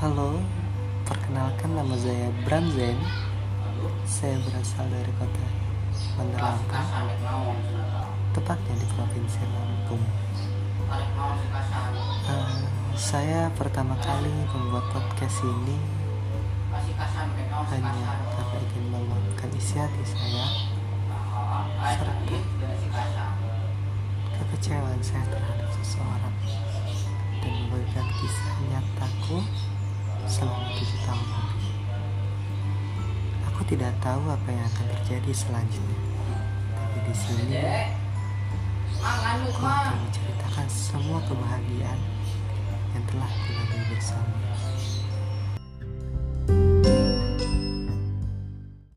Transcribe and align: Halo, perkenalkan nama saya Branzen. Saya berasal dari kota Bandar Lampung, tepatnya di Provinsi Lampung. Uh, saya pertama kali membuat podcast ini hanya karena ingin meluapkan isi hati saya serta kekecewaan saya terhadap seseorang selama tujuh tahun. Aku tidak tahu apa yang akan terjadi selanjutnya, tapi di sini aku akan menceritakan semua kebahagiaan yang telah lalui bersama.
Halo, 0.00 0.32
perkenalkan 1.04 1.76
nama 1.76 1.92
saya 1.92 2.32
Branzen. 2.48 2.96
Saya 4.08 4.40
berasal 4.48 4.88
dari 4.88 5.12
kota 5.20 5.44
Bandar 6.16 6.56
Lampung, 6.56 7.60
tepatnya 8.32 8.80
di 8.80 8.86
Provinsi 8.96 9.44
Lampung. 9.44 10.00
Uh, 12.32 12.64
saya 12.96 13.52
pertama 13.52 13.92
kali 14.00 14.32
membuat 14.48 14.88
podcast 14.88 15.44
ini 15.44 15.76
hanya 17.68 18.24
karena 18.40 18.56
ingin 18.56 18.84
meluapkan 18.88 19.52
isi 19.52 19.76
hati 19.76 20.00
saya 20.08 20.48
serta 21.92 22.40
kekecewaan 24.32 25.00
saya 25.04 25.28
terhadap 25.28 25.68
seseorang 25.76 26.29
selama 30.40 30.72
tujuh 30.72 31.00
tahun. 31.04 31.28
Aku 33.52 33.60
tidak 33.68 33.92
tahu 34.00 34.24
apa 34.24 34.48
yang 34.48 34.64
akan 34.72 34.86
terjadi 34.96 35.32
selanjutnya, 35.36 36.00
tapi 36.72 36.98
di 37.04 37.14
sini 37.14 37.60
aku 39.04 39.60
akan 39.60 39.96
menceritakan 40.00 40.66
semua 40.72 41.20
kebahagiaan 41.28 42.00
yang 42.96 43.04
telah 43.04 43.28
lalui 43.52 43.84
bersama. 43.92 44.29